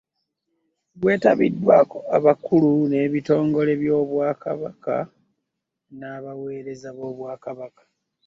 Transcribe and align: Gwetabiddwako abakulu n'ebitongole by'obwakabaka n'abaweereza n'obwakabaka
Gwetabiddwako 1.01 1.97
abakulu 2.17 2.71
n'ebitongole 2.91 3.71
by'obwakabaka 3.81 4.95
n'abaweereza 5.97 6.89
n'obwakabaka 6.93 7.81